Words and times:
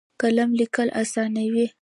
قلم 0.21 0.49
لیکل 0.59 0.87
اسانوي. 1.01 1.67